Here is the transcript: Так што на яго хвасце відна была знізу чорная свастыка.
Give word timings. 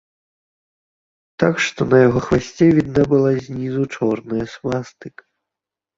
Так 1.43 1.55
што 1.67 1.87
на 1.91 1.97
яго 2.07 2.19
хвасце 2.27 2.65
відна 2.79 3.03
была 3.15 3.31
знізу 3.49 3.83
чорная 3.99 4.45
свастыка. 4.55 5.23